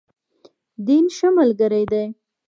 [0.85, 2.05] دین، ښه ملګری دی.